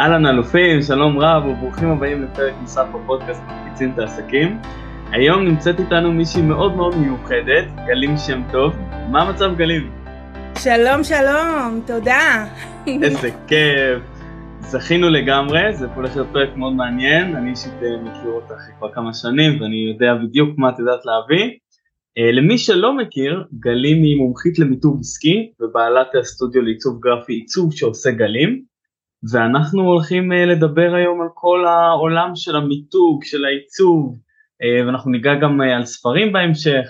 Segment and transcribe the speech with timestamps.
[0.00, 4.58] אהלן אלופים, שלום רב וברוכים הבאים לפרק נוסף בפודקאסט מפיצים את העסקים.
[5.12, 8.76] היום נמצאת איתנו מישהי מאוד מאוד מיוחדת, גלים שם טוב.
[9.10, 9.90] מה המצב גלים?
[10.58, 12.46] שלום שלום, תודה.
[12.86, 14.02] איזה כיף.
[14.60, 19.14] זכינו לגמרי, זה הולך להיות פרק מאוד מעניין, אני אישית אה, מכיר אותך כבר כמה
[19.14, 21.50] שנים ואני יודע בדיוק מה את יודעת להביא.
[22.18, 28.10] אה, למי שלא מכיר, גלים היא מומחית למיתוג עסקי ובעלת הסטודיו לעיצוב גרפי עיצוב שעושה
[28.10, 28.73] גלים.
[29.30, 35.34] ואנחנו הולכים uh, לדבר היום על כל העולם של המיתוג, של העיצוב, uh, ואנחנו ניגע
[35.34, 36.86] גם uh, על ספרים בהמשך,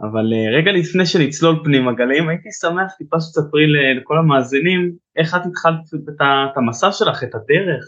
[0.00, 3.66] אבל רגע לפני שנצלול פנימה גלים, הייתי שמח טיפה שתספרי
[4.00, 6.10] לכל המאזינים איך את התחלת
[6.50, 7.84] את המסע שלך, את הדרך.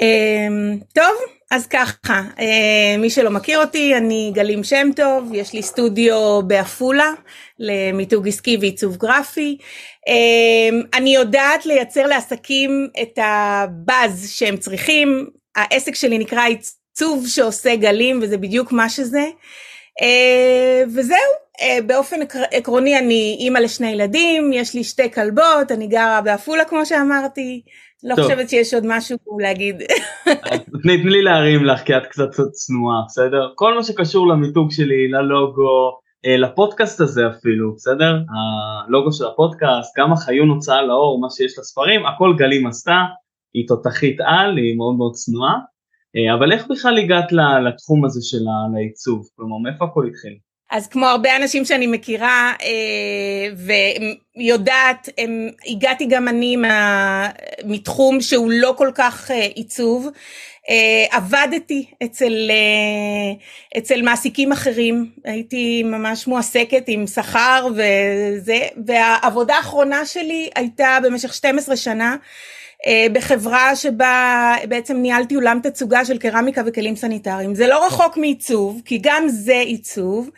[0.00, 1.14] Um, טוב,
[1.50, 2.22] אז ככה,
[2.98, 7.12] מי שלא מכיר אותי, אני גלים שם טוב, יש לי סטודיו בעפולה
[7.58, 9.58] למיתוג עסקי ועיצוב גרפי.
[10.08, 18.18] Um, אני יודעת לייצר לעסקים את הבאז שהם צריכים, העסק שלי נקרא עיצוב שעושה גלים
[18.22, 19.26] וזה בדיוק מה שזה.
[20.02, 21.16] Uh, וזהו,
[21.58, 22.16] uh, באופן
[22.52, 27.62] עקרוני אני אימא לשני ילדים, יש לי שתי כלבות, אני גרה בעפולה כמו שאמרתי.
[28.04, 28.24] לא טוב.
[28.24, 29.82] חושבת שיש עוד משהו להגיד.
[30.82, 33.52] תני לי להרים לך כי את קצת צנועה, בסדר?
[33.54, 38.18] כל מה שקשור למיתוג שלי, ללוגו, אה, לפודקאסט הזה אפילו, בסדר?
[38.86, 42.98] הלוגו של הפודקאסט, גם החיון הוצאה לאור, מה שיש לספרים, הכל גלים עשתה,
[43.54, 45.54] היא תותחית על, היא מאוד מאוד צנועה,
[46.16, 47.32] אה, אבל איך בכלל הגעת
[47.66, 48.44] לתחום הזה של
[48.76, 49.28] העיצוב?
[49.36, 50.36] כלומר, מאיפה הכל התחיל?
[50.70, 53.48] אז כמו הרבה אנשים שאני מכירה אה,
[54.36, 57.28] ויודעת, הם, הגעתי גם אני מה,
[57.64, 60.08] מתחום שהוא לא כל כך אה, עיצוב.
[60.70, 62.50] אה, עבדתי אצל,
[63.78, 71.76] אצל מעסיקים אחרים, הייתי ממש מועסקת עם שכר וזה, והעבודה האחרונה שלי הייתה במשך 12
[71.76, 72.16] שנה.
[72.86, 77.54] אה, בחברה שבה בעצם ניהלתי אולם תצוגה של קרמיקה וכלים סניטריים.
[77.54, 80.30] זה לא רחוק מעיצוב, כי גם זה עיצוב,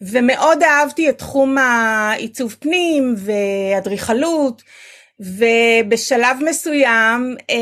[0.00, 4.62] ומאוד אהבתי את תחום העיצוב פנים ואדריכלות,
[5.20, 7.56] ובשלב מסוים אה,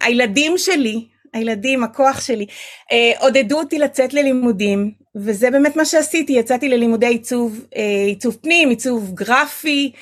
[0.00, 2.46] הילדים שלי, הילדים, הכוח שלי,
[2.92, 7.64] אה, עודדו אותי לצאת ללימודים, וזה באמת מה שעשיתי, יצאתי ללימודי עיצוב,
[8.06, 9.92] עיצוב פנים, עיצוב גרפי,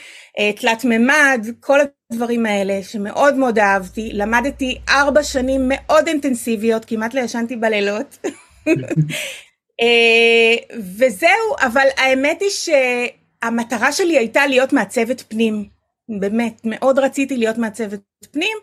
[0.56, 1.78] תלת מימד, כל
[2.12, 8.18] הדברים האלה שמאוד מאוד אהבתי, למדתי ארבע שנים מאוד אינטנסיביות, כמעט לא ישנתי בלילות.
[9.80, 15.68] אה, וזהו, אבל האמת היא שהמטרה שלי הייתה להיות מעצבת פנים.
[16.08, 18.00] באמת, מאוד רציתי להיות מעצבת
[18.32, 18.58] פנים,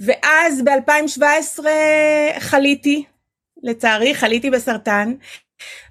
[0.00, 1.64] ואז ב-2017
[2.38, 3.04] חליתי,
[3.62, 5.14] לצערי חליתי בסרטן,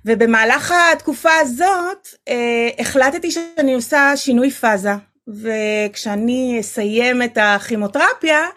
[0.06, 4.92] ובמהלך התקופה הזאת אה, החלטתי שאני עושה שינוי פאזה.
[5.28, 8.48] וכשאני אסיים את הכימותרפיה,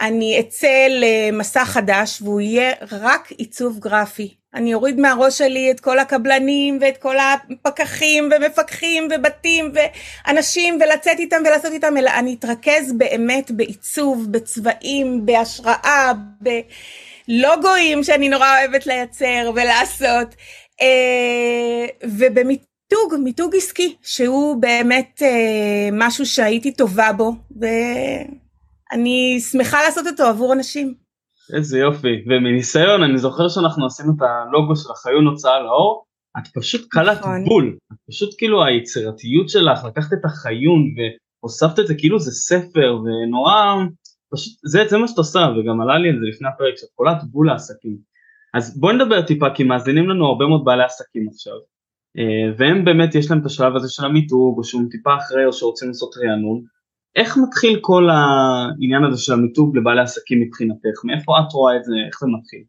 [0.00, 4.34] אני אצא למסע חדש והוא יהיה רק עיצוב גרפי.
[4.54, 11.42] אני אוריד מהראש שלי את כל הקבלנים ואת כל הפקחים ומפקחים ובתים ואנשים ולצאת איתם
[11.46, 16.12] ולעשות איתם, אלא אני אתרכז באמת בעיצוב, בצבעים, בהשראה,
[17.28, 20.34] בלוגויים שאני נורא אוהבת לייצר ולעשות.
[20.80, 22.67] אה, ובמת...
[22.92, 30.52] מיתוג, מיתוג עסקי, שהוא באמת אה, משהו שהייתי טובה בו, ואני שמחה לעשות אותו עבור
[30.52, 30.94] אנשים.
[31.56, 36.04] איזה יופי, ומניסיון, אני זוכר שאנחנו עשינו את הלוגו של החיון הוצאה לאור,
[36.38, 37.44] את פשוט קלט נכון.
[37.44, 42.98] בול, את פשוט כאילו היצירתיות שלך, לקחת את החיון והוספת את זה כאילו זה ספר,
[43.04, 43.74] ונורא,
[44.34, 47.22] פשוט, זה, זה מה שאת עושה, וגם עלה לי את זה לפני הפרק, שאת קולט
[47.22, 47.96] בול לעסקים.
[48.54, 51.54] אז בואי נדבר טיפה, כי מאזינים לנו הרבה מאוד בעלי עסקים עכשיו.
[52.18, 55.52] אה, והם באמת יש להם את השלב הזה של המיתוג או שהם טיפה אחרי או
[55.52, 56.64] שרוצים לעשות רענון.
[57.16, 61.04] איך מתחיל כל העניין הזה של המיתוג לבעלי עסקים מבחינתך?
[61.04, 61.92] מאיפה את רואה את זה?
[62.06, 62.62] איך זה מתחיל?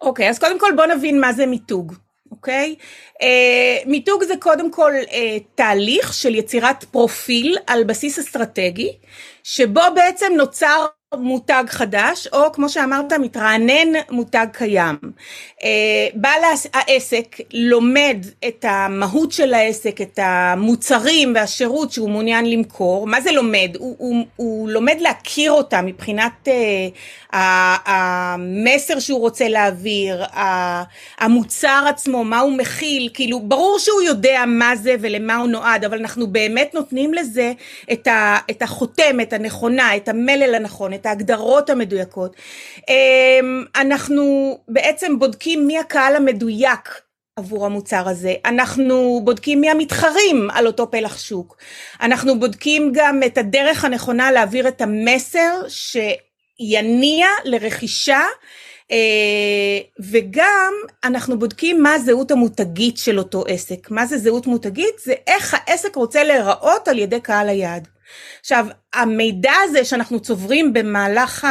[0.00, 1.92] אוקיי, okay, אז קודם כל בוא נבין מה זה מיתוג.
[2.30, 2.76] אוקיי?
[2.78, 2.82] Okay?
[3.22, 5.10] Uh, מיתוג זה קודם כל uh,
[5.54, 8.98] תהליך של יצירת פרופיל על בסיס אסטרטגי,
[9.42, 14.96] שבו בעצם נוצר מותג חדש, או כמו שאמרת, מתרענן מותג קיים.
[15.64, 16.40] אה, בעל
[16.74, 18.16] העסק לומד
[18.48, 23.06] את המהות של העסק, את המוצרים והשירות שהוא מעוניין למכור.
[23.06, 23.76] מה זה לומד?
[23.78, 26.50] הוא, הוא, הוא לומד להכיר אותם מבחינת uh,
[27.36, 30.24] המסר שהוא רוצה להעביר,
[31.18, 35.98] המוצר עצמו, מה הוא מכיל, כאילו ברור שהוא יודע מה זה ולמה הוא נועד, אבל
[35.98, 37.52] אנחנו באמת נותנים לזה
[37.92, 42.36] את, ה, את החותמת הנכונה, את המלל הנכון, את ההגדרות המדויקות.
[42.88, 47.00] אמ, אנחנו בעצם בודקים מי הקהל המדויק
[47.36, 51.56] עבור המוצר הזה, אנחנו בודקים מי המתחרים על אותו פלח שוק,
[52.00, 58.22] אנחנו בודקים גם את הדרך הנכונה להעביר את המסר שיניע לרכישה
[58.90, 60.72] אה, וגם
[61.04, 63.90] אנחנו בודקים מה הזהות המותגית של אותו עסק.
[63.90, 64.98] מה זה זהות מותגית?
[65.04, 67.88] זה איך העסק רוצה להיראות על ידי קהל היעד.
[68.40, 71.46] עכשיו, המידע הזה שאנחנו צוברים במהלך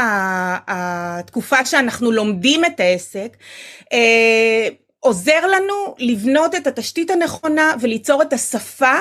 [0.67, 3.37] התקופה שאנחנו לומדים את העסק,
[3.93, 4.67] אה,
[5.05, 8.97] עוזר לנו לבנות את התשתית הנכונה וליצור את השפה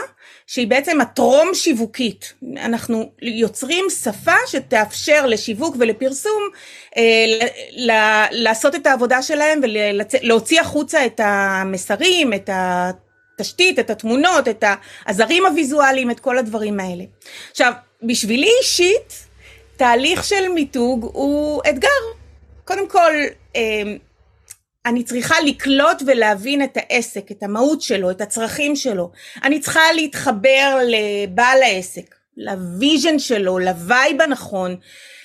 [0.46, 2.34] שהיא בעצם הטרום שיווקית.
[2.56, 6.42] אנחנו יוצרים שפה שתאפשר לשיווק ולפרסום
[6.96, 7.24] אה,
[7.76, 12.50] ל- לעשות את העבודה שלהם ולהוציא החוצה את המסרים, את
[13.34, 14.64] התשתית, את התמונות, את
[15.06, 17.04] העזרים הוויזואליים, את כל הדברים האלה.
[17.50, 17.72] עכשיו,
[18.02, 19.26] בשבילי אישית,
[19.76, 21.88] תהליך של מיתוג הוא אתגר.
[22.64, 23.12] קודם כל,
[23.56, 23.82] אה,
[24.86, 29.10] אני צריכה לקלוט ולהבין את העסק, את המהות שלו, את הצרכים שלו.
[29.44, 34.76] אני צריכה להתחבר לבעל העסק, ל vision שלו, ל vibe הנכון,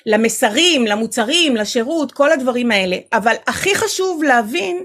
[0.05, 2.97] למסרים, למוצרים, לשירות, כל הדברים האלה.
[3.13, 4.83] אבל הכי חשוב להבין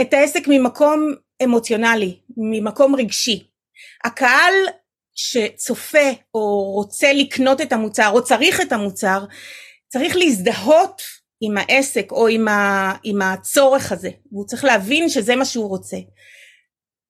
[0.00, 3.46] את העסק ממקום אמוציונלי, ממקום רגשי.
[4.04, 4.54] הקהל
[5.14, 9.24] שצופה או רוצה לקנות את המוצר או צריך את המוצר,
[9.88, 11.02] צריך להזדהות
[11.40, 15.96] עם העסק או עם, ה, עם הצורך הזה, והוא צריך להבין שזה מה שהוא רוצה.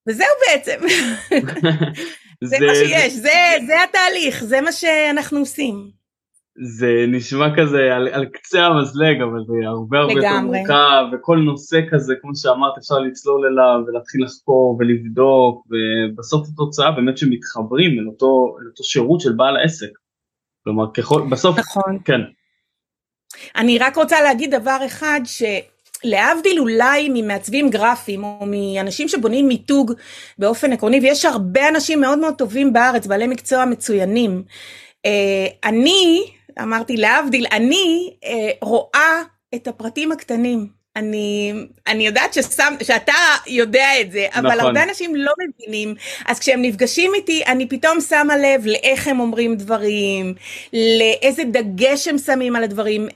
[0.08, 0.80] וזהו בעצם,
[2.40, 3.32] זה, זה מה שיש, זה,
[3.66, 6.03] זה התהליך, זה מה שאנחנו עושים.
[6.62, 11.80] זה נשמע כזה על, על קצה המזלג, אבל זה הרבה הרבה יותר מורכב, וכל נושא
[11.90, 18.56] כזה, כמו שאמרת, אפשר לצלול אליו ולהתחיל לחקור ולבדוק, ובסוף התוצאה באמת שמתחברים אל אותו,
[18.60, 19.90] אל אותו שירות של בעל העסק.
[20.64, 21.98] כלומר, ככל, בסוף, נכון.
[22.04, 22.20] כן.
[23.56, 29.92] אני רק רוצה להגיד דבר אחד, שלהבדיל אולי ממעצבים גרפיים או מאנשים שבונים מיתוג
[30.38, 34.42] באופן עקרוני, ויש הרבה אנשים מאוד מאוד טובים בארץ, בעלי מקצוע מצוינים,
[35.06, 36.24] אה, אני,
[36.62, 39.22] אמרתי להבדיל, אני אה, רואה
[39.54, 40.83] את הפרטים הקטנים.
[40.96, 41.52] אני,
[41.86, 43.12] אני יודעת ששם, שאתה
[43.46, 44.60] יודע את זה, אבל נכון.
[44.60, 45.94] הרבה אנשים לא מבינים,
[46.26, 50.34] אז כשהם נפגשים איתי, אני פתאום שמה לב לאיך הם אומרים דברים,
[50.72, 53.08] לאיזה דגש הם שמים על הדברים,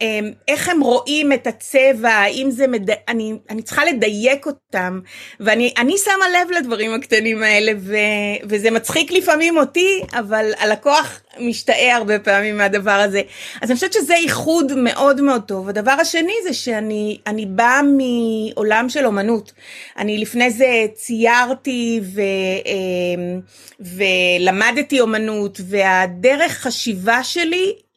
[0.48, 2.90] איך הם רואים את הצבע, האם זה, מד...
[3.08, 5.00] אני, אני צריכה לדייק אותם,
[5.40, 7.96] ואני שמה לב לדברים הקטנים האלה, ו,
[8.44, 13.22] וזה מצחיק לפעמים אותי, אבל הלקוח משתאה הרבה פעמים מהדבר הזה.
[13.62, 15.68] אז אני חושבת שזה איחוד מאוד מאוד טוב.
[15.68, 19.52] הדבר השני זה שאני באה מעולם של אומנות.
[19.98, 22.20] אני לפני זה ציירתי ו,
[22.66, 23.40] אמ,
[23.80, 27.87] ולמדתי אומנות, והדרך חשיבה שלי אה,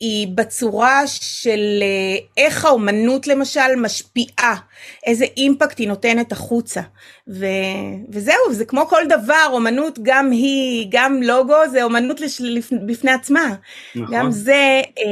[0.00, 4.56] היא בצורה של אה, איך האומנות למשל משפיעה,
[5.06, 6.80] איזה אימפקט היא נותנת החוצה.
[7.28, 7.46] ו,
[8.08, 13.54] וזהו, זה כמו כל דבר, אומנות גם היא, גם לוגו זה אומנות לשל, בפני עצמה.
[13.96, 14.14] נכון.
[14.16, 14.52] גם זה
[14.98, 15.04] אה,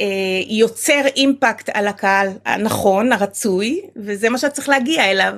[0.00, 5.34] אה, יוצר אימפקט על הקהל הנכון, הרצוי, וזה מה שאת צריך להגיע אליו.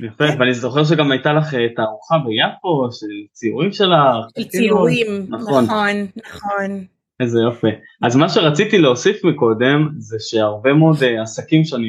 [0.00, 0.40] יפה, כן.
[0.40, 3.98] ואני זוכר שגם הייתה לך תערוכה ביפו של ציורים שלך.
[4.38, 6.06] של ציורים, נכון, נכון.
[6.26, 6.95] נכון.
[7.20, 7.66] איזה יופי.
[8.02, 11.86] אז מה שרציתי להוסיף מקודם זה שהרבה מאוד אה, עסקים שאני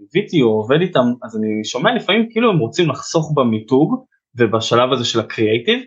[0.00, 4.04] ליוויתי או עובד איתם, אז אני שומע לפעמים כאילו הם רוצים לחסוך במיתוג
[4.34, 5.80] ובשלב הזה של הקריאייטיב,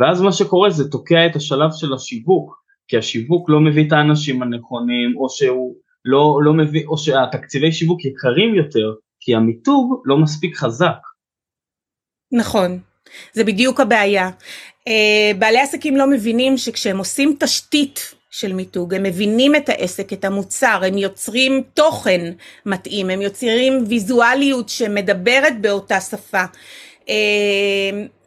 [0.00, 4.42] ואז מה שקורה זה תוקע את השלב של השיווק, כי השיווק לא מביא את האנשים
[4.42, 10.56] הנכונים, או שהוא לא, לא מביא, או שהתקציבי שיווק יקרים יותר, כי המיתוג לא מספיק
[10.56, 10.98] חזק.
[12.32, 12.78] נכון,
[13.32, 14.30] זה בדיוק הבעיה.
[14.88, 20.24] אה, בעלי עסקים לא מבינים שכשהם עושים תשתית של מיתוג, הם מבינים את העסק, את
[20.24, 22.32] המוצר, הם יוצרים תוכן
[22.66, 26.44] מתאים, הם יוצרים ויזואליות שמדברת באותה שפה.
[27.08, 27.14] אה,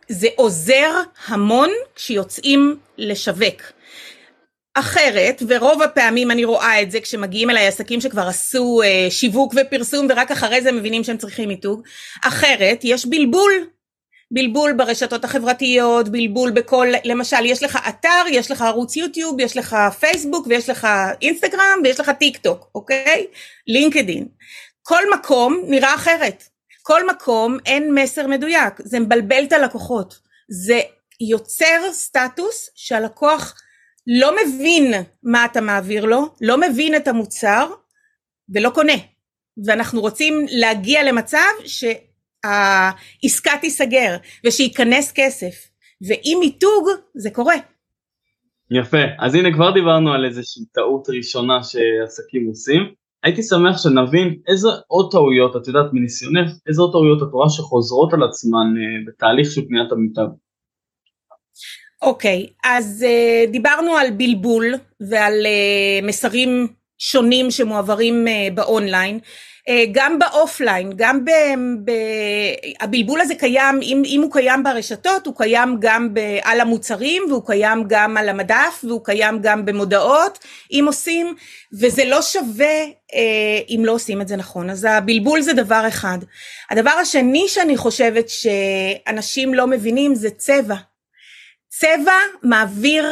[0.09, 0.91] זה עוזר
[1.27, 3.61] המון כשיוצאים לשווק.
[4.73, 10.07] אחרת, ורוב הפעמים אני רואה את זה כשמגיעים אליי עסקים שכבר עשו אה, שיווק ופרסום
[10.09, 11.81] ורק אחרי זה מבינים שהם צריכים מיתוג,
[12.23, 13.51] אחרת יש בלבול
[14.31, 19.75] בלבול ברשתות החברתיות, בלבול בכל, למשל יש לך אתר, יש לך ערוץ יוטיוב, יש לך
[19.99, 20.87] פייסבוק ויש לך
[21.21, 23.27] אינסטגרם ויש לך טיק טוק, אוקיי?
[23.67, 24.27] לינקדין.
[24.81, 26.43] כל מקום נראה אחרת.
[26.83, 30.19] כל מקום אין מסר מדויק, זה מבלבל את הלקוחות.
[30.49, 30.79] זה
[31.21, 33.55] יוצר סטטוס שהלקוח
[34.07, 37.73] לא מבין מה אתה מעביר לו, לא מבין את המוצר
[38.53, 38.93] ולא קונה.
[39.65, 41.83] ואנחנו רוצים להגיע למצב ש...
[42.43, 45.71] העסקה תיסגר ושייכנס כסף.
[46.01, 47.55] ועם מיתוג זה קורה.
[48.71, 52.81] יפה, אז הנה כבר דיברנו על איזושהי טעות ראשונה שעסקים עושים,
[53.23, 58.13] הייתי שמח שנבין איזה עוד טעויות, את יודעת מניסיונך, איזה עוד טעויות את רואה שחוזרות
[58.13, 60.33] על עצמן uh, בתהליך של פניית המותג.
[62.01, 64.65] אוקיי, okay, אז uh, דיברנו על בלבול
[65.09, 66.67] ועל uh, מסרים
[66.97, 69.19] שונים שמועברים uh, באונליין.
[69.69, 71.31] אה, גם באופליין, גם ב...
[71.85, 71.91] ב...
[72.81, 76.19] הבלבול הזה קיים, אם, אם הוא קיים ברשתות, הוא קיים גם ב...
[76.43, 80.39] על המוצרים, והוא קיים גם על המדף, והוא קיים גם במודעות,
[80.71, 81.35] אם עושים,
[81.73, 82.81] וזה לא שווה
[83.13, 84.69] אה, אם לא עושים את זה נכון.
[84.69, 86.17] אז הבלבול זה דבר אחד.
[86.69, 90.75] הדבר השני שאני חושבת שאנשים לא מבינים זה צבע.
[91.69, 93.05] צבע מעביר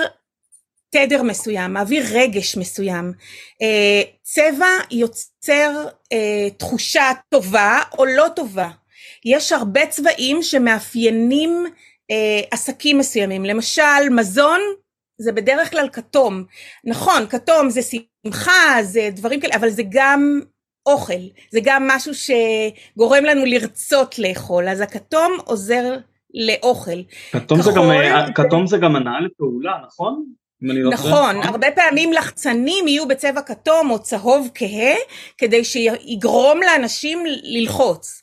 [0.89, 3.13] תדר מסוים, מעביר רגש מסוים.
[3.61, 8.69] אה, צבע יוצר אה, תחושה טובה או לא טובה.
[9.25, 11.65] יש הרבה צבעים שמאפיינים
[12.11, 14.59] אה, עסקים מסוימים, למשל מזון
[15.21, 16.43] זה בדרך כלל כתום,
[16.83, 20.39] נכון כתום זה שמחה זה דברים כאלה אבל זה גם
[20.85, 21.13] אוכל,
[21.51, 25.97] זה גם משהו שגורם לנו לרצות לאכול אז הכתום עוזר
[26.33, 27.03] לאוכל.
[27.31, 30.25] כתום, כחול, זה, גם, כתום זה גם הנעה לפעולה נכון?
[30.61, 34.95] לא נכון, לא הרבה פעמים לחצנים יהיו בצבע כתום או צהוב כהה,
[35.37, 38.21] כדי שיגרום לאנשים ללחוץ.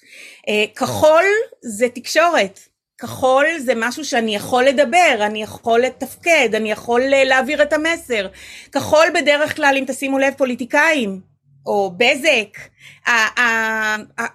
[0.49, 1.25] אה, כחול
[1.63, 2.61] זה תקשורת,
[2.99, 8.27] כחול זה משהו שאני יכול לדבר, אני יכול לתפקד, אני יכול אה, להעביר את המסר.
[8.73, 11.21] כחול בדרך כלל, אם תשימו לב, פוליטיקאים,
[11.67, 12.59] או בזק,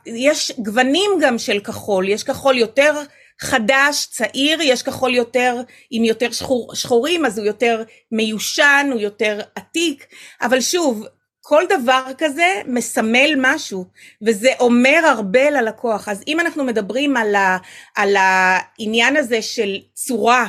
[0.06, 2.94] יש גוונים גם של כחול, יש כחול יותר
[3.42, 9.40] חדש, צעיר, יש כחול יותר עם יותר שחור, שחורים אז הוא יותר מיושן, הוא יותר
[9.56, 10.06] עתיק,
[10.42, 11.06] אבל שוב,
[11.42, 13.86] כל דבר כזה מסמל משהו
[14.22, 16.10] וזה אומר הרבה ללקוח.
[16.10, 17.58] אז אם אנחנו מדברים על, ה,
[17.96, 20.48] על העניין הזה של צורה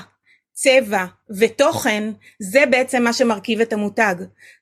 [0.62, 1.04] צבע
[1.38, 2.04] ותוכן
[2.40, 4.14] זה בעצם מה שמרכיב את המותג.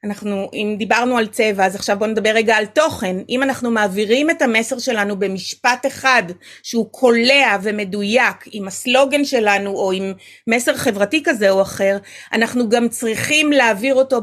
[0.05, 3.17] אנחנו אם דיברנו על צבע אז עכשיו בואו נדבר רגע על תוכן.
[3.29, 6.23] אם אנחנו מעבירים את המסר שלנו במשפט אחד
[6.63, 10.13] שהוא קולע ומדויק עם הסלוגן שלנו או עם
[10.47, 11.99] מסר חברתי כזה או אחר
[12.33, 14.21] אנחנו גם צריכים להעביר אותו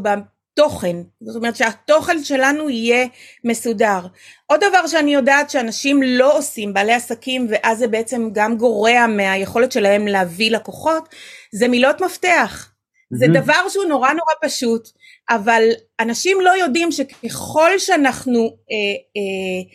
[0.57, 3.07] תוכן, זאת אומרת שהתוכן שלנו יהיה
[3.43, 3.99] מסודר.
[4.45, 9.71] עוד דבר שאני יודעת שאנשים לא עושים, בעלי עסקים, ואז זה בעצם גם גורע מהיכולת
[9.71, 11.09] שלהם להביא לקוחות,
[11.53, 12.71] זה מילות מפתח.
[12.71, 13.17] Mm-hmm.
[13.17, 14.89] זה דבר שהוא נורא נורא פשוט,
[15.29, 15.63] אבל
[15.99, 18.39] אנשים לא יודעים שככל שאנחנו
[18.71, 19.73] אה, אה,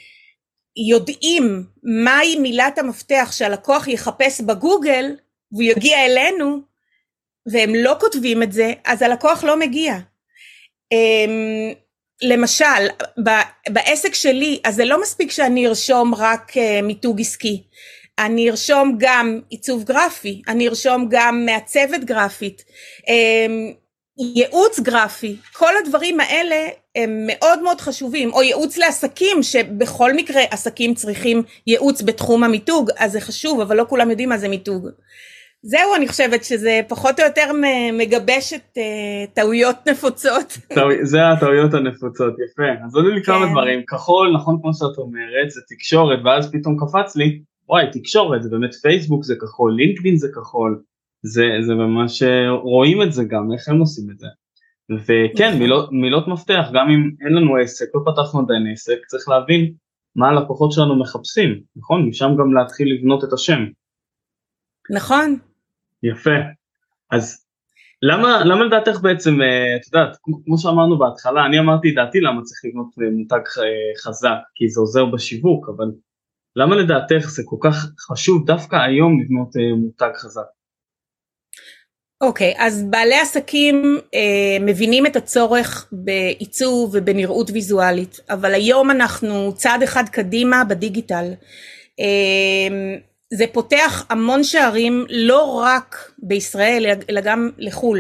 [0.90, 5.16] יודעים מהי מילת המפתח שהלקוח יחפש בגוגל,
[5.52, 6.58] והוא יגיע אלינו,
[7.52, 9.94] והם לא כותבים את זה, אז הלקוח לא מגיע.
[10.92, 11.72] אמ,
[12.22, 12.88] למשל,
[13.68, 17.62] בעסק שלי, אז זה לא מספיק שאני ארשום רק אה, מיתוג עסקי.
[18.18, 22.64] אני ארשום גם עיצוב גרפי, אני ארשום גם מעצבת גרפית,
[23.08, 23.72] אמ,
[24.18, 30.94] ייעוץ גרפי, כל הדברים האלה הם מאוד מאוד חשובים, או ייעוץ לעסקים, שבכל מקרה עסקים
[30.94, 34.88] צריכים ייעוץ בתחום המיתוג, אז זה חשוב, אבל לא כולם יודעים מה זה מיתוג.
[35.64, 37.50] זהו, אני חושבת שזה פחות או יותר
[37.92, 40.58] מגבש את uh, טעויות נפוצות.
[41.02, 42.86] זה הטעויות הנפוצות, יפה.
[42.86, 43.52] אז עולים לי כמה כן.
[43.52, 43.82] דברים.
[43.86, 47.42] כחול, נכון כמו שאת אומרת, זה תקשורת, ואז פתאום קפץ לי,
[47.72, 50.82] וואי, תקשורת, זה באמת פייסבוק זה כחול, לינקדאין זה כחול,
[51.22, 54.26] זה, זה ממש, אה, רואים את זה גם, איך הם עושים את זה.
[54.90, 55.58] וכן, נכון.
[55.58, 59.72] מילות, מילות מפתח, גם אם אין לנו עסק, לא פתחנו עדיין עסק, צריך להבין
[60.16, 62.08] מה הלקוחות שלנו מחפשים, נכון?
[62.08, 63.60] משם גם להתחיל לבנות את השם.
[64.90, 65.38] נכון,
[66.02, 66.36] יפה.
[67.10, 67.46] אז
[68.02, 72.60] למה, למה לדעתך בעצם, אה, את יודעת, כמו שאמרנו בהתחלה, אני אמרתי דעתי למה צריך
[72.64, 73.40] לבנות אה, מותג
[74.04, 75.86] חזק, כי זה עוזר בשיווק, אבל
[76.56, 80.42] למה לדעתך זה כל כך חשוב דווקא היום לבנות מותג חזק?
[82.20, 89.52] אוקיי, okay, אז בעלי עסקים אה, מבינים את הצורך בעיצוב ובנראות ויזואלית, אבל היום אנחנו
[89.54, 91.32] צעד אחד קדימה בדיגיטל.
[92.00, 92.96] אה,
[93.34, 97.98] זה פותח המון שערים לא רק בישראל אלא גם לחו"ל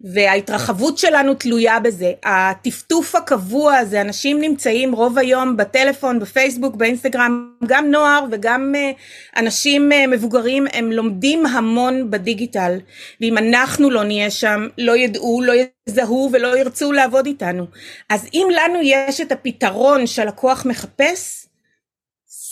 [0.00, 2.12] וההתרחבות שלנו תלויה בזה.
[2.24, 9.92] הטפטוף הקבוע הזה, אנשים נמצאים רוב היום בטלפון, בפייסבוק, באינסטגרם, גם נוער וגם uh, אנשים
[9.92, 12.78] uh, מבוגרים, הם לומדים המון בדיגיטל.
[13.20, 15.52] ואם אנחנו לא נהיה שם, לא ידעו, לא
[15.88, 17.66] יזהו ולא ירצו לעבוד איתנו.
[18.10, 21.47] אז אם לנו יש את הפתרון שהלקוח מחפש,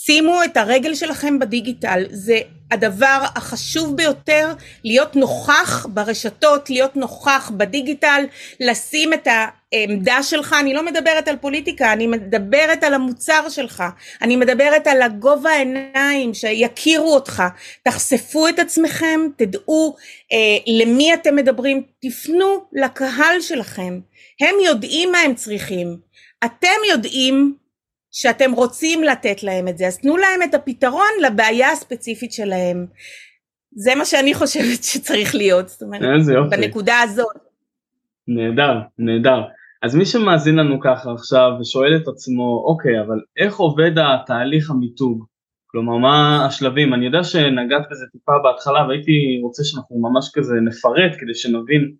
[0.07, 2.39] שימו את הרגל שלכם בדיגיטל, זה
[2.71, 8.23] הדבר החשוב ביותר, להיות נוכח ברשתות, להיות נוכח בדיגיטל,
[8.59, 9.27] לשים את
[9.73, 13.83] העמדה שלך, אני לא מדברת על פוליטיקה, אני מדברת על המוצר שלך,
[14.21, 17.43] אני מדברת על הגובה העיניים, שיכירו אותך,
[17.83, 19.95] תחשפו את עצמכם, תדעו
[20.33, 20.37] אה,
[20.67, 23.99] למי אתם מדברים, תפנו לקהל שלכם,
[24.41, 25.97] הם יודעים מה הם צריכים,
[26.45, 27.55] אתם יודעים
[28.21, 32.85] שאתם רוצים לתת להם את זה, אז תנו להם את הפתרון לבעיה הספציפית שלהם.
[33.71, 36.01] זה מה שאני חושבת שצריך להיות, זאת אומרת,
[36.49, 37.35] בנקודה הזאת.
[38.27, 39.41] נהדר, נהדר.
[39.83, 45.25] אז מי שמאזין לנו ככה עכשיו ושואל את עצמו, אוקיי, אבל איך עובד התהליך המיתוג?
[45.67, 46.93] כלומר, מה השלבים?
[46.93, 51.91] אני יודע שנגעת בזה טיפה בהתחלה והייתי רוצה שאנחנו ממש כזה נפרט כדי שנבין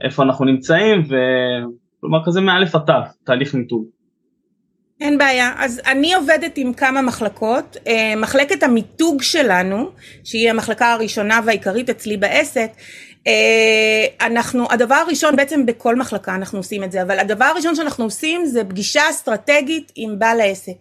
[0.00, 2.92] איפה אנחנו נמצאים, וכלומר כזה מאלף עד תו,
[3.24, 3.93] תהליך מיתוג.
[5.00, 5.52] אין בעיה.
[5.58, 7.76] אז אני עובדת עם כמה מחלקות.
[7.86, 9.90] אה, מחלקת המיתוג שלנו,
[10.24, 12.70] שהיא המחלקה הראשונה והעיקרית אצלי בעסק,
[13.26, 18.04] אה, אנחנו, הדבר הראשון בעצם בכל מחלקה אנחנו עושים את זה, אבל הדבר הראשון שאנחנו
[18.04, 20.76] עושים זה פגישה אסטרטגית עם בעל העסק.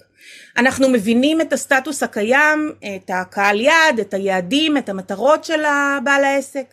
[0.58, 5.63] אנחנו מבינים את הסטטוס הקיים, את הקהל יעד, את היעדים, את המטרות של
[6.03, 6.65] בעל העסק.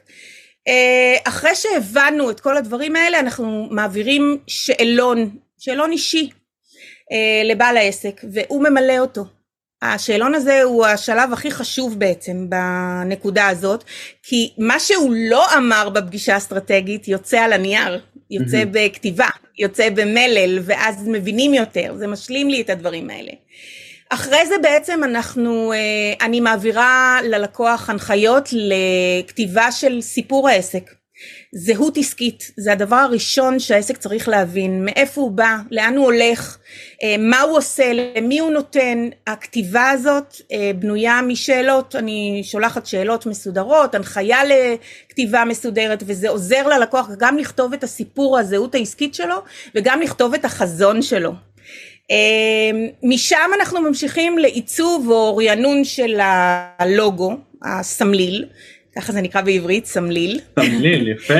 [0.69, 6.31] אה, אחרי שהבנו את כל הדברים האלה אנחנו מעבירים שאלון, שאלון אישי
[7.13, 9.25] אה, לבעל העסק והוא ממלא אותו.
[9.83, 13.85] השאלון הזה הוא השלב הכי חשוב בעצם בנקודה הזאת
[14.23, 18.01] כי מה שהוא לא אמר בפגישה האסטרטגית יוצא על הנייר,
[18.31, 18.67] יוצא mm-hmm.
[18.73, 23.33] בכתיבה, יוצא במלל ואז מבינים יותר, זה משלים לי את הדברים האלה.
[24.11, 31.00] אחרי זה בעצם אנחנו, אה, אני מעבירה ללקוח הנחיות לכתיבה של סיפור העסק.
[31.53, 32.51] זהות עסקית.
[32.57, 34.85] זה הדבר הראשון שהעסק צריך להבין.
[34.85, 35.57] מאיפה הוא בא?
[35.71, 36.59] לאן הוא הולך?
[37.03, 37.93] אה, מה הוא עושה?
[37.93, 39.09] למי הוא נותן?
[39.27, 41.97] הכתיבה הזאת אה, בנויה משאלות.
[41.97, 48.75] אני שולחת שאלות מסודרות הנחיה לכתיבה מסודרת וזה עוזר ללקוח גם לכתוב את הסיפור הזהות
[48.75, 49.37] העסקית שלו
[49.75, 51.33] וגם לכתוב את החזון שלו.
[52.11, 52.71] אה,
[53.03, 58.45] משם אנחנו ממשיכים לעיצוב או רענון של הלוגו הסמליל
[58.97, 60.41] ככה זה נקרא בעברית, סמליל.
[60.61, 61.35] סמליל, יפה.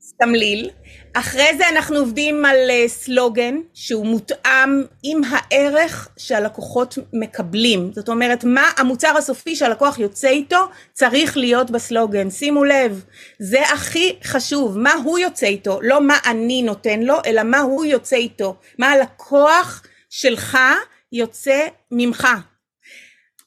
[0.00, 0.70] סמליל.
[1.12, 7.90] אחרי זה אנחנו עובדים על אה, סלוגן שהוא מותאם עם הערך שהלקוחות מקבלים.
[7.92, 12.30] זאת אומרת, מה המוצר הסופי שהלקוח יוצא איתו צריך להיות בסלוגן.
[12.30, 13.04] שימו לב,
[13.38, 17.84] זה הכי חשוב, מה הוא יוצא איתו, לא מה אני נותן לו, אלא מה הוא
[17.84, 18.56] יוצא איתו.
[18.78, 20.58] מה הלקוח שלך
[21.12, 22.28] יוצא ממך.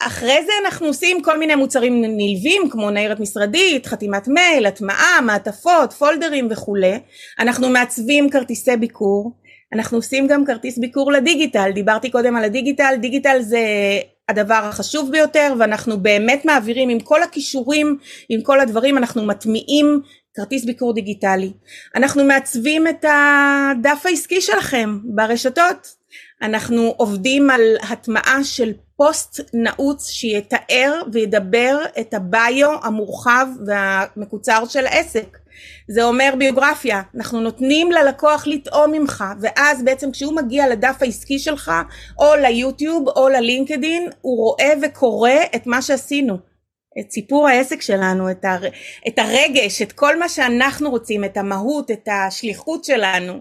[0.01, 5.93] אחרי זה אנחנו עושים כל מיני מוצרים נלווים כמו ניירת משרדית, חתימת מייל, הטמעה, מעטפות,
[5.93, 6.99] פולדרים וכולי.
[7.39, 9.31] אנחנו מעצבים כרטיסי ביקור,
[9.73, 13.59] אנחנו עושים גם כרטיס ביקור לדיגיטל, דיברתי קודם על הדיגיטל, דיגיטל זה
[14.29, 17.97] הדבר החשוב ביותר ואנחנו באמת מעבירים עם כל הכישורים,
[18.29, 20.01] עם כל הדברים, אנחנו מטמיעים
[20.33, 21.51] כרטיס ביקור דיגיטלי.
[21.95, 25.87] אנחנו מעצבים את הדף העסקי שלכם ברשתות,
[26.41, 35.37] אנחנו עובדים על הטמעה של פוסט נעוץ שיתאר וידבר את הביו המורחב והמקוצר של העסק.
[35.87, 41.71] זה אומר ביוגרפיה, אנחנו נותנים ללקוח לטעום ממך ואז בעצם כשהוא מגיע לדף העסקי שלך
[42.19, 46.37] או ליוטיוב או ללינקדין הוא רואה וקורא את מה שעשינו,
[46.99, 48.65] את סיפור העסק שלנו, את, הר...
[49.07, 53.33] את הרגש, את כל מה שאנחנו רוצים, את המהות, את השליחות שלנו.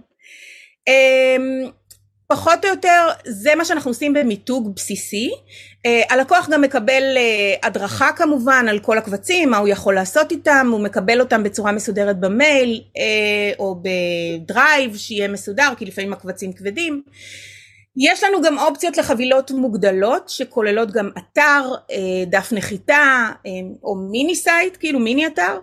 [2.33, 5.31] פחות או יותר זה מה שאנחנו עושים במיתוג בסיסי.
[5.31, 10.69] Uh, הלקוח גם מקבל uh, הדרכה כמובן על כל הקבצים, מה הוא יכול לעשות איתם,
[10.73, 17.03] הוא מקבל אותם בצורה מסודרת במייל uh, או בדרייב שיהיה מסודר, כי לפעמים הקבצים כבדים.
[17.97, 21.75] יש לנו גם אופציות לחבילות מוגדלות שכוללות גם אתר,
[22.27, 23.29] דף נחיתה
[23.83, 25.59] או mini site, כאילו מיני אתר.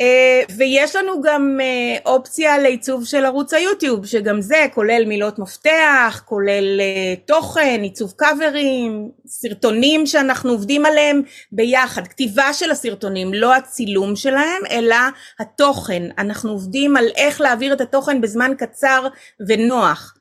[0.00, 6.22] אה, ויש לנו גם אה, אופציה לעיצוב של ערוץ היוטיוב שגם זה כולל מילות מפתח,
[6.24, 14.16] כולל אה, תוכן, עיצוב קאברים, סרטונים שאנחנו עובדים עליהם ביחד, כתיבה של הסרטונים, לא הצילום
[14.16, 14.96] שלהם אלא
[15.40, 19.06] התוכן, אנחנו עובדים על איך להעביר את התוכן בזמן קצר
[19.48, 20.14] ונוח.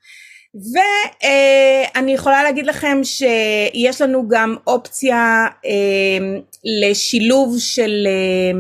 [0.56, 8.60] ואני יכולה להגיד לכם שיש לנו גם אופציה אה, לשילוב של אה,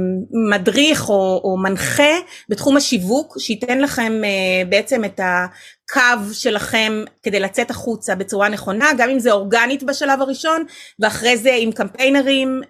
[0.49, 2.13] מדריך או, או מנחה
[2.49, 9.09] בתחום השיווק שייתן לכם אה, בעצם את הקו שלכם כדי לצאת החוצה בצורה נכונה גם
[9.09, 10.65] אם זה אורגנית בשלב הראשון
[10.99, 12.61] ואחרי זה עם קמפיינרים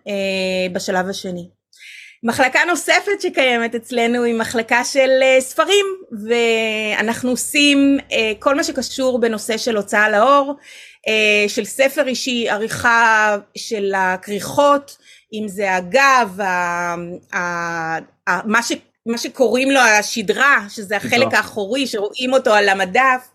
[0.73, 1.62] בשלב השני.
[2.23, 5.09] מחלקה נוספת שקיימת אצלנו היא מחלקה של
[5.39, 5.85] ספרים
[6.27, 7.97] ואנחנו עושים
[8.39, 10.55] כל מה שקשור בנושא של הוצאה לאור,
[11.47, 14.97] של ספר אישי, עריכה של הכריכות,
[15.33, 16.39] אם זה הגב,
[18.45, 18.71] מה ש...
[19.05, 23.27] מה שקוראים לו השדרה, שזה החלק האחורי שרואים אותו על המדף,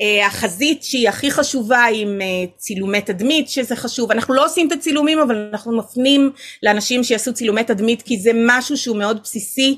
[0.00, 4.72] אה, החזית שהיא הכי חשובה עם אה, צילומי תדמית שזה חשוב, אנחנו לא עושים את
[4.72, 6.32] הצילומים אבל אנחנו מפנים
[6.62, 9.76] לאנשים שיעשו צילומי תדמית כי זה משהו שהוא מאוד בסיסי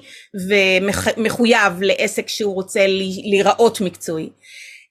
[0.49, 2.87] ומחויב לעסק שהוא רוצה
[3.25, 4.29] להיראות מקצועי.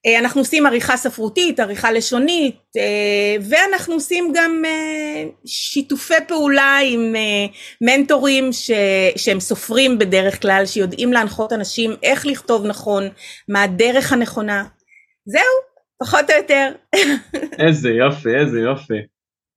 [0.06, 7.16] אה, אנחנו עושים עריכה ספרותית, עריכה לשונית, אה, ואנחנו עושים גם אה, שיתופי פעולה עם
[7.82, 8.72] מנטורים ש...
[9.16, 13.04] שהם סופרים בדרך כלל, שיודעים להנחות אנשים איך לכתוב נכון,
[13.50, 14.64] מה הדרך הנכונה.
[15.26, 16.72] זהו, פחות או יותר.
[17.68, 19.00] איזה יופי, איזה יופי.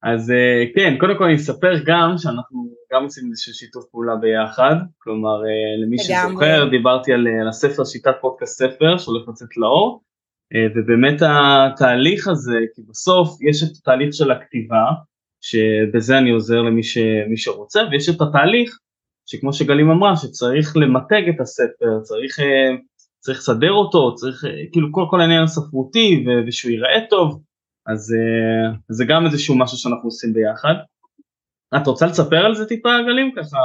[0.03, 0.33] אז
[0.75, 5.43] כן, קודם כל אני אספר גם שאנחנו גם עושים איזשהו שיתוף פעולה ביחד, כלומר
[5.83, 10.06] למי שזוכר, דיברתי על, על הספר שיטת פודקאסט ספר שהולך לצאת לאור.
[10.55, 14.85] אה, ובאמת התהליך הזה, כי בסוף יש את התהליך של הכתיבה,
[15.41, 16.99] שבזה אני עוזר למי ש,
[17.37, 18.79] שרוצה, ויש את התהליך
[19.27, 22.77] שכמו שגלים אמרה, שצריך למתג את הספר, צריך, אה,
[23.21, 27.43] צריך לסדר אותו, צריך אה, כאילו כל, כל העניין הספרותי ושהוא ייראה טוב,
[27.87, 28.15] אז
[28.89, 30.75] זה גם איזשהו משהו שאנחנו עושים ביחד.
[31.77, 33.59] את רוצה לספר על זה טיפה גלים ככה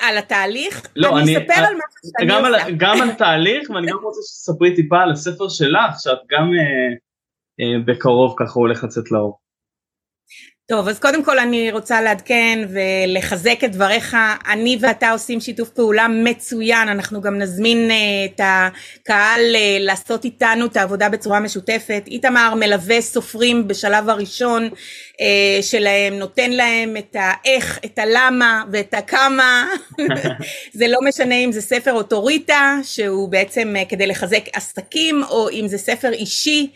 [0.00, 0.86] על התהליך?
[0.96, 1.80] לא, אני, אספר על מה
[2.18, 2.70] שאני עושה.
[2.78, 6.94] גם על התהליך, ואני גם רוצה שתספרי טיפה על הספר שלך, שאת גם אה,
[7.60, 9.41] אה, בקרוב ככה הולך לצאת לאור.
[10.72, 14.16] טוב, אז קודם כל אני רוצה לעדכן ולחזק את דבריך.
[14.48, 17.92] אני ואתה עושים שיתוף פעולה מצוין, אנחנו גם נזמין uh,
[18.34, 22.02] את הקהל uh, לעשות איתנו את העבודה בצורה משותפת.
[22.06, 25.18] איתמר מלווה סופרים בשלב הראשון uh,
[25.62, 29.66] שלהם, נותן להם את האיך, את הלמה ואת הכמה.
[30.78, 35.78] זה לא משנה אם זה ספר אוטוריטה, שהוא בעצם כדי לחזק עסקים, או אם זה
[35.78, 36.70] ספר אישי.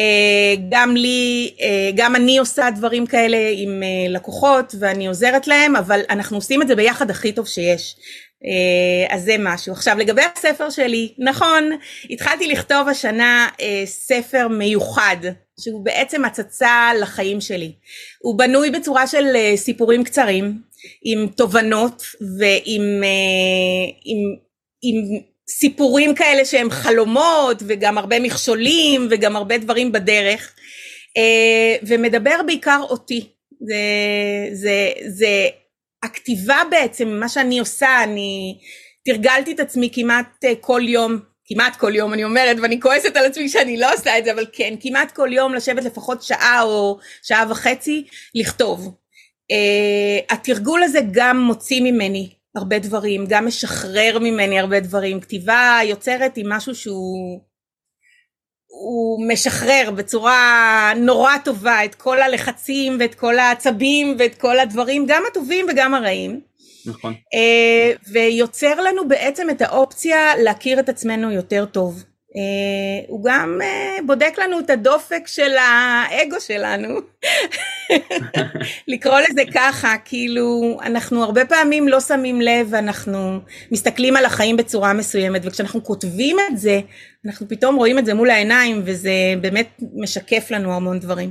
[0.00, 5.76] אה, גם לי, אה, גם אני עושה דברים כאלה עם אה, לקוחות ואני עוזרת להם,
[5.76, 7.96] אבל אנחנו עושים את זה ביחד הכי טוב שיש.
[9.10, 9.72] אז זה משהו.
[9.72, 11.70] עכשיו לגבי הספר שלי, נכון,
[12.10, 13.48] התחלתי לכתוב השנה
[13.84, 15.16] ספר מיוחד,
[15.60, 17.72] שהוא בעצם הצצה לחיים שלי.
[18.18, 19.24] הוא בנוי בצורה של
[19.56, 20.58] סיפורים קצרים,
[21.02, 22.02] עם תובנות
[22.38, 23.02] ועם
[24.04, 24.18] עם,
[24.82, 30.54] עם סיפורים כאלה שהם חלומות וגם הרבה מכשולים וגם הרבה דברים בדרך
[31.16, 33.28] אה, ומדבר בעיקר אותי
[33.60, 33.84] זה,
[34.52, 35.48] זה, זה
[36.02, 38.58] הכתיבה בעצם מה שאני עושה אני
[39.04, 43.26] תרגלתי את עצמי כמעט אה, כל יום כמעט כל יום אני אומרת ואני כועסת על
[43.26, 46.98] עצמי שאני לא עושה את זה אבל כן כמעט כל יום לשבת לפחות שעה או
[47.22, 48.94] שעה וחצי לכתוב.
[49.52, 55.20] Uh, התרגול הזה גם מוציא ממני הרבה דברים, גם משחרר ממני הרבה דברים.
[55.20, 57.40] כתיבה יוצרת היא משהו שהוא
[58.70, 65.22] הוא משחרר בצורה נורא טובה את כל הלחצים ואת כל העצבים ואת כל הדברים, גם
[65.30, 66.40] הטובים וגם הרעים.
[66.86, 67.12] נכון.
[67.12, 72.04] Uh, ויוצר לנו בעצם את האופציה להכיר את עצמנו יותר טוב.
[72.34, 76.98] Uh, הוא גם uh, בודק לנו את הדופק של האגו שלנו,
[78.88, 83.38] לקרוא לזה ככה, כאילו אנחנו הרבה פעמים לא שמים לב, אנחנו
[83.70, 86.80] מסתכלים על החיים בצורה מסוימת, וכשאנחנו כותבים את זה,
[87.26, 91.30] אנחנו פתאום רואים את זה מול העיניים, וזה באמת משקף לנו המון דברים.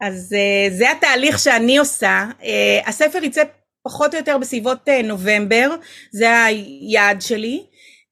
[0.00, 2.44] אז uh, זה התהליך שאני עושה, uh,
[2.86, 3.42] הספר יצא
[3.82, 5.74] פחות או יותר בסביבות uh, נובמבר,
[6.12, 7.62] זה היעד שלי.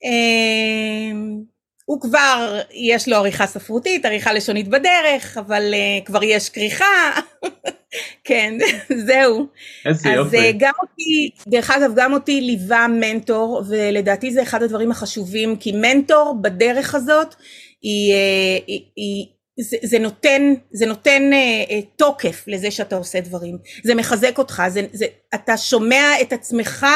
[0.04, 1.57] Uh,
[1.88, 7.20] הוא כבר, יש לו עריכה ספרותית, עריכה לשונית בדרך, אבל uh, כבר יש כריכה,
[8.24, 8.54] כן,
[9.06, 9.46] זהו.
[9.86, 10.38] איזה יופי.
[10.38, 15.56] אז uh, גם אותי, דרך אגב, גם אותי ליווה מנטור, ולדעתי זה אחד הדברים החשובים,
[15.56, 17.34] כי מנטור בדרך הזאת,
[17.82, 19.26] היא, uh, היא, היא
[19.60, 24.62] זה, זה נותן, זה נותן uh, uh, תוקף לזה שאתה עושה דברים, זה מחזק אותך,
[24.68, 26.86] זה, זה, אתה שומע את עצמך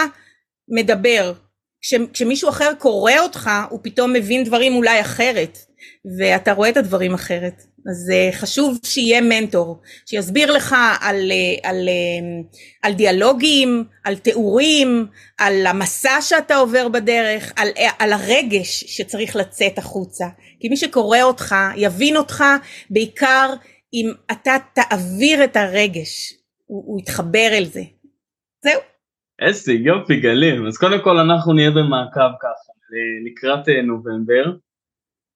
[0.69, 1.33] מדבר,
[1.83, 5.59] כש, כשמישהו אחר קורא אותך הוא פתאום מבין דברים אולי אחרת
[6.19, 11.89] ואתה רואה את הדברים אחרת אז uh, חשוב שיהיה מנטור שיסביר לך על, uh, על,
[11.89, 15.07] uh, על דיאלוגים, על תיאורים,
[15.39, 17.69] על המסע שאתה עובר בדרך, על,
[17.99, 20.27] על הרגש שצריך לצאת החוצה
[20.61, 22.45] כי מי שקורא אותך יבין אותך
[22.91, 23.55] בעיקר
[23.95, 26.35] אם אתה תעביר את הרגש,
[26.67, 27.83] הוא, הוא יתחבר אל זה.
[28.65, 28.92] זהו.
[29.39, 32.73] איזה יופי גלים, אז קודם כל אנחנו נהיה במעקב ככה
[33.25, 34.53] לקראת אה, נובמבר,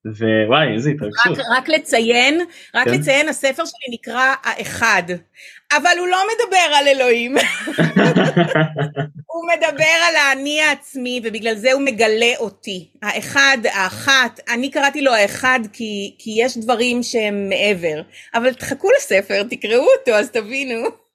[0.07, 1.39] ווואי, איזה התרגשות.
[1.39, 2.41] רק, רק לציין,
[2.75, 2.95] רק כן?
[2.95, 5.03] לציין, הספר שלי נקרא האחד,
[5.73, 7.37] אבל הוא לא מדבר על אלוהים.
[9.33, 12.89] הוא מדבר על האני העצמי, ובגלל זה הוא מגלה אותי.
[13.03, 18.03] האחד, האחת, אני קראתי לו האחד כי, כי יש דברים שהם מעבר.
[18.35, 21.06] אבל תחכו לספר, תקראו אותו, אז תבינו.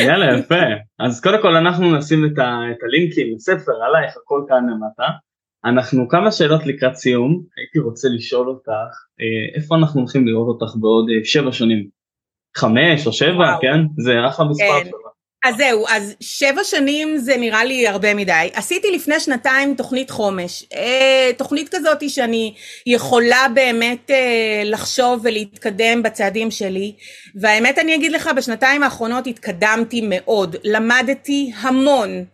[0.00, 0.64] יאללה, יפה.
[0.98, 5.08] אז קודם כל אנחנו נשים את, ה, את הלינקים לספר עלייך, הכל כאן למטה.
[5.64, 10.76] אנחנו כמה שאלות לקראת סיום, הייתי רוצה לשאול אותך, אה, איפה אנחנו הולכים לראות אותך
[10.76, 11.88] בעוד אה, שבע שנים?
[12.56, 13.60] חמש או שבע, וואו.
[13.60, 13.80] כן?
[13.98, 14.84] זה אחלה מספר כן.
[14.84, 15.07] שלך.
[15.44, 18.50] אז זהו, אז שבע שנים זה נראה לי הרבה מדי.
[18.52, 20.64] עשיתי לפני שנתיים תוכנית חומש.
[20.74, 22.54] אה, תוכנית כזאת שאני
[22.86, 26.92] יכולה באמת אה, לחשוב ולהתקדם בצעדים שלי.
[27.34, 30.56] והאמת אני אגיד לך, בשנתיים האחרונות התקדמתי מאוד.
[30.64, 32.24] למדתי המון.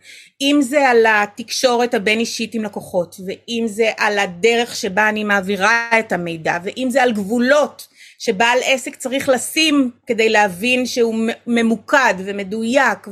[0.41, 5.89] אם זה על התקשורת הבין אישית עם לקוחות, ואם זה על הדרך שבה אני מעבירה
[5.99, 7.94] את המידע, ואם זה על גבולות.
[8.19, 11.15] שבעל עסק צריך לשים כדי להבין שהוא
[11.47, 13.09] ממוקד ומדויק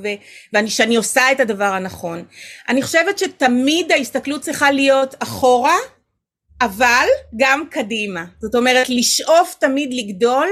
[0.54, 2.24] ושאני עושה את הדבר הנכון.
[2.68, 5.76] אני חושבת שתמיד ההסתכלות צריכה להיות אחורה,
[6.60, 8.24] אבל גם קדימה.
[8.40, 10.48] זאת אומרת, לשאוף תמיד לגדול,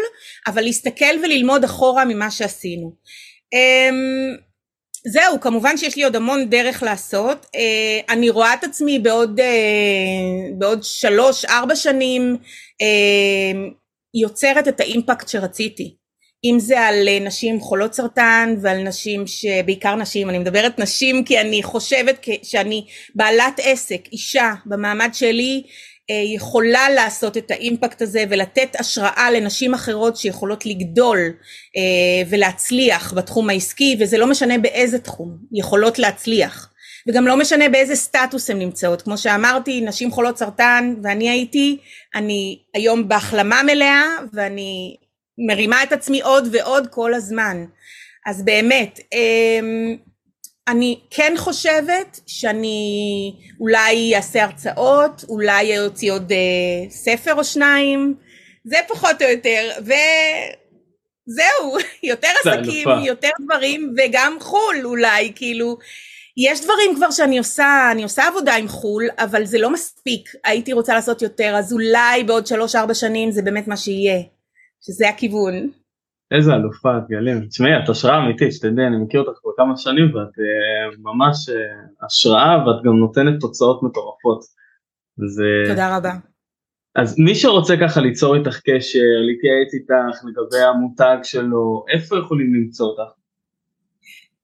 [0.46, 2.92] אבל להסתכל וללמוד אחורה ממה שעשינו.
[3.52, 4.36] אמ,
[5.06, 7.46] זהו, כמובן שיש לי עוד המון דרך לעשות.
[7.54, 9.46] אה, אני רואה את עצמי בעוד, אה,
[10.58, 12.36] בעוד שלוש, ארבע שנים
[12.82, 13.60] אה,
[14.14, 15.96] יוצרת את האימפקט שרציתי.
[16.44, 21.40] אם זה על אה, נשים חולות סרטן ועל נשים שבעיקר נשים אני מדברת נשים כי
[21.40, 25.62] אני חושבת שאני בעלת עסק אישה במעמד שלי
[26.10, 31.18] אה, יכולה לעשות את האימפקט הזה ולתת השראה לנשים אחרות שיכולות לגדול
[31.76, 36.69] אה, ולהצליח בתחום העסקי וזה לא משנה באיזה תחום יכולות להצליח
[37.08, 39.02] וגם לא משנה באיזה סטטוס הן נמצאות.
[39.02, 41.78] כמו שאמרתי, נשים חולות סרטן, ואני הייתי,
[42.14, 44.96] אני היום בהחלמה מלאה, ואני
[45.48, 47.64] מרימה את עצמי עוד ועוד כל הזמן.
[48.26, 49.96] אז באמת, אמ,
[50.68, 58.14] אני כן חושבת שאני אולי אעשה הרצאות, אולי אוציא עוד אה, ספר או שניים,
[58.64, 61.76] זה פחות או יותר, וזהו,
[62.10, 65.78] יותר עסקים, יותר דברים, וגם חו"ל אולי, כאילו,
[66.36, 70.72] יש דברים כבר שאני עושה, אני עושה עבודה עם חו"ל, אבל זה לא מספיק, הייתי
[70.72, 74.22] רוצה לעשות יותר, אז אולי בעוד שלוש-ארבע שנים זה באמת מה שיהיה,
[74.80, 75.70] שזה הכיוון.
[76.30, 80.14] איזה אלופה את גלים, תשמעי את השראה אמיתית, שתדעי אני מכיר אותך כבר כמה שנים
[80.14, 84.40] ואת uh, ממש uh, השראה ואת גם נותנת תוצאות מטורפות.
[85.16, 85.44] זה...
[85.68, 86.12] תודה רבה.
[86.96, 92.86] אז מי שרוצה ככה ליצור איתך קשר, להתייעץ איתך לגבי המותג שלו, איפה יכולים למצוא
[92.86, 93.19] אותך?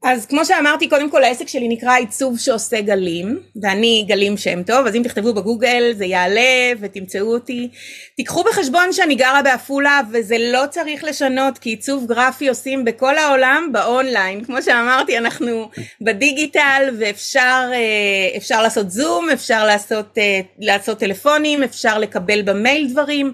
[0.03, 4.87] אז כמו שאמרתי, קודם כל העסק שלי נקרא עיצוב שעושה גלים, ואני גלים שם טוב,
[4.87, 7.69] אז אם תכתבו בגוגל זה יעלה ותמצאו אותי.
[8.17, 13.69] תיקחו בחשבון שאני גרה בעפולה וזה לא צריך לשנות, כי עיצוב גרפי עושים בכל העולם
[13.73, 14.45] באונליין.
[14.45, 22.43] כמו שאמרתי, אנחנו בדיגיטל ואפשר אה, לעשות זום, אפשר לעשות, אה, לעשות טלפונים, אפשר לקבל
[22.43, 23.33] במייל דברים.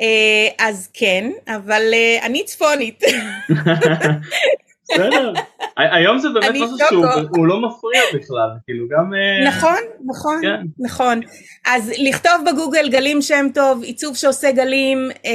[0.00, 1.82] אה, אז כן, אבל
[2.22, 3.02] אני צפונית.
[4.84, 5.32] בסדר,
[5.76, 9.12] היום זה באמת משהו שהוא לא מפריע בכלל, כאילו גם...
[9.14, 10.60] אה, נכון, נכון, כן.
[10.78, 11.20] נכון.
[11.66, 15.30] אז לכתוב בגוגל גלים שם טוב, עיצוב שעושה גלים, אה,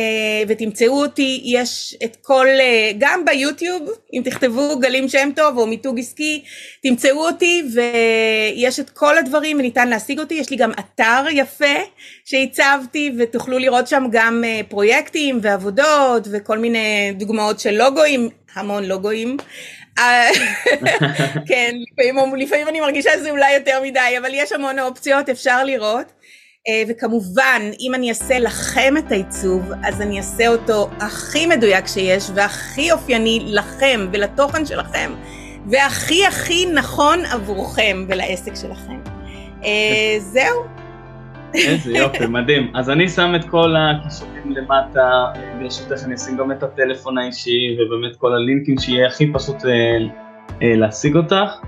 [0.47, 5.99] ותמצאו אותי, יש את כל, אה, גם ביוטיוב, אם תכתבו גלים שם טוב או מיתוג
[5.99, 6.43] עסקי,
[6.83, 11.75] תמצאו אותי, ויש את כל הדברים וניתן להשיג אותי, יש לי גם אתר יפה
[12.25, 19.38] שהצבתי, ותוכלו לראות שם גם פרויקטים ועבודות וכל מיני דוגמאות של לוגוים, המון לוגוים.
[19.97, 20.29] אה,
[21.49, 26.05] כן, לפעמים, לפעמים אני מרגישה שזה אולי יותר מדי, אבל יש המון אופציות, אפשר לראות.
[26.67, 32.23] אה, וכמובן, אם אני אעשה לכם את העיצוב, אז אני אעשה אותו הכי מדויק שיש,
[32.33, 35.13] והכי אופייני לכם ולתוכן שלכם,
[35.71, 38.99] והכי הכי נכון עבורכם ולעסק שלכם.
[39.63, 40.79] אה, זהו.
[41.53, 42.71] איזה יופי, מדהים.
[42.75, 45.25] אז אני שם את כל הכישורים למטה,
[45.59, 49.97] ברשותך אני אשים גם את הטלפון האישי ובאמת כל הלינקים שיהיה הכי פשוט אה,
[50.62, 51.62] אה, להשיג אותך.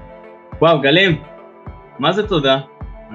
[0.61, 1.21] וואו, גלים,
[1.99, 2.57] מה זה תודה?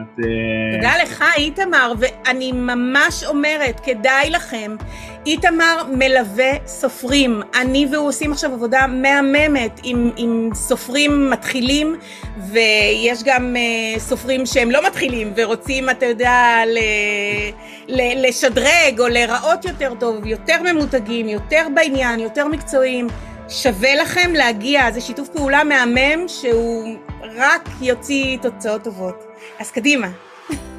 [0.00, 0.20] את...
[0.20, 4.76] אה, תודה לך איתמר, ואני ממש אומרת, כדאי לכם,
[5.26, 11.96] איתמר מלווה סופרים, אני והוא עושים עכשיו עבודה מהממת עם, עם סופרים מתחילים,
[12.52, 16.78] ויש גם uh, סופרים שהם לא מתחילים ורוצים, אתה יודע, ל,
[17.88, 23.06] ל, לשדרג או להיראות יותר טוב, יותר ממותגים, יותר בעניין, יותר מקצועיים.
[23.48, 26.96] שווה לכם להגיע, זה שיתוף פעולה מהמם שהוא
[27.36, 29.24] רק יוציא תוצאות טובות.
[29.58, 30.08] אז קדימה.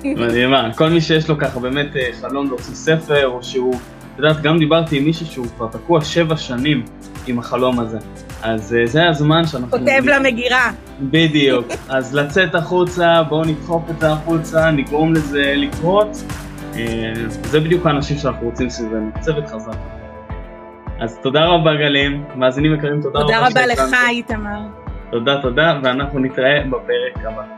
[0.04, 4.42] מדהימה, כל מי שיש לו ככה באמת אה, חלום להוציא ספר, או שהוא, את יודעת,
[4.42, 6.86] גם דיברתי עם מישהו שהוא כבר תקוע שבע שנים
[7.28, 7.98] עם החלום הזה.
[8.42, 9.72] אז אה, זה הזמן שאנחנו...
[9.72, 10.72] כותב למגירה.
[11.02, 11.66] בדיוק.
[11.90, 16.24] אז לצאת החוצה, בואו נדחוף את זה החוצה, נגרום לזה לקרות.
[16.76, 19.97] אה, זה בדיוק האנשים שאנחנו רוצים סביבנו, צוות חזק.
[21.00, 23.48] אז תודה רבה גלים, מאזינים יקרים, תודה, תודה רבה.
[23.48, 24.60] תודה רבה לך איתמר.
[25.12, 27.57] תודה, תודה, ואנחנו נתראה בפרק הבא.